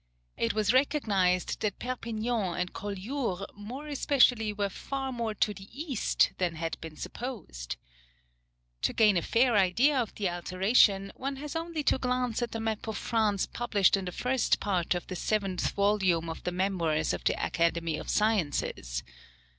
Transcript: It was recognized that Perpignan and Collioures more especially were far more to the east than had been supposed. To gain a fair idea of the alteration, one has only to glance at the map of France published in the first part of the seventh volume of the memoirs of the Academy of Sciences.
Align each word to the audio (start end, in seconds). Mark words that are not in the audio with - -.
It 0.35 0.53
was 0.55 0.73
recognized 0.73 1.59
that 1.59 1.77
Perpignan 1.77 2.55
and 2.59 2.73
Collioures 2.73 3.45
more 3.55 3.87
especially 3.87 4.51
were 4.51 4.67
far 4.71 5.11
more 5.11 5.35
to 5.35 5.53
the 5.53 5.67
east 5.79 6.31
than 6.39 6.55
had 6.55 6.81
been 6.81 6.95
supposed. 6.97 7.75
To 8.81 8.93
gain 8.93 9.15
a 9.15 9.21
fair 9.21 9.55
idea 9.55 9.95
of 9.95 10.15
the 10.15 10.27
alteration, 10.27 11.11
one 11.15 11.35
has 11.35 11.55
only 11.55 11.83
to 11.83 11.99
glance 11.99 12.41
at 12.41 12.49
the 12.51 12.59
map 12.59 12.87
of 12.87 12.97
France 12.97 13.45
published 13.45 13.95
in 13.95 14.05
the 14.05 14.11
first 14.11 14.59
part 14.59 14.95
of 14.95 15.05
the 15.05 15.15
seventh 15.15 15.69
volume 15.69 16.31
of 16.31 16.41
the 16.45 16.51
memoirs 16.51 17.13
of 17.13 17.23
the 17.23 17.35
Academy 17.45 17.95
of 17.97 18.09
Sciences. 18.09 19.03